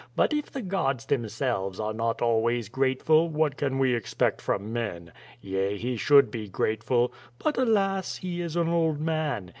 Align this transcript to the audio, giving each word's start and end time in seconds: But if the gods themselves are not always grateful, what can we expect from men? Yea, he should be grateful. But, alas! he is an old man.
But 0.15 0.33
if 0.33 0.49
the 0.49 0.63
gods 0.63 1.05
themselves 1.05 1.79
are 1.79 1.93
not 1.93 2.23
always 2.23 2.69
grateful, 2.69 3.29
what 3.29 3.55
can 3.55 3.77
we 3.77 3.93
expect 3.93 4.41
from 4.41 4.73
men? 4.73 5.11
Yea, 5.41 5.77
he 5.77 5.95
should 5.95 6.31
be 6.31 6.49
grateful. 6.49 7.13
But, 7.37 7.55
alas! 7.55 8.15
he 8.17 8.41
is 8.41 8.55
an 8.55 8.67
old 8.67 8.99
man. 8.99 9.49